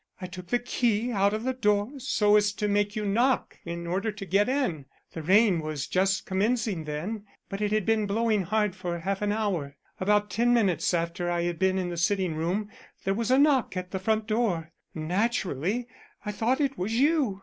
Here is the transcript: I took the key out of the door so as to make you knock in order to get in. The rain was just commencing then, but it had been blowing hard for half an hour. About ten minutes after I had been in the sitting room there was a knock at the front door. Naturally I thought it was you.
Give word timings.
I 0.19 0.25
took 0.25 0.47
the 0.47 0.57
key 0.57 1.11
out 1.11 1.31
of 1.31 1.43
the 1.43 1.53
door 1.53 1.91
so 1.99 2.35
as 2.35 2.53
to 2.53 2.67
make 2.67 2.95
you 2.95 3.05
knock 3.05 3.59
in 3.65 3.85
order 3.85 4.11
to 4.11 4.25
get 4.25 4.49
in. 4.49 4.85
The 5.11 5.21
rain 5.21 5.59
was 5.59 5.85
just 5.85 6.25
commencing 6.25 6.85
then, 6.85 7.25
but 7.49 7.61
it 7.61 7.71
had 7.71 7.85
been 7.85 8.07
blowing 8.07 8.41
hard 8.41 8.75
for 8.75 8.97
half 8.97 9.21
an 9.21 9.31
hour. 9.31 9.77
About 9.99 10.31
ten 10.31 10.55
minutes 10.55 10.95
after 10.95 11.29
I 11.29 11.43
had 11.43 11.59
been 11.59 11.77
in 11.77 11.89
the 11.89 11.97
sitting 11.97 12.33
room 12.33 12.71
there 13.03 13.13
was 13.13 13.29
a 13.29 13.37
knock 13.37 13.77
at 13.77 13.91
the 13.91 13.99
front 13.99 14.25
door. 14.25 14.71
Naturally 14.95 15.87
I 16.25 16.31
thought 16.31 16.59
it 16.59 16.79
was 16.79 16.95
you. 16.99 17.39